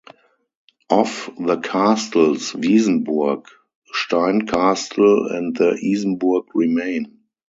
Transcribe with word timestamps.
Of 0.89 1.29
the 1.37 1.57
castles, 1.59 2.53
Wiesenburg, 2.53 3.45
Stein 3.93 4.47
Castle 4.47 5.27
and 5.27 5.55
the 5.55 5.77
Isenburg 5.79 6.45
remain. 6.55 7.19